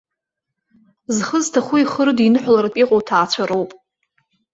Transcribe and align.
Зхы 1.15 1.39
зҭаху 1.43 1.77
ихы 1.81 2.03
рыдиныҳәалартә 2.07 2.77
иҟоу 2.83 3.01
ҭаацәароуп. 3.07 3.71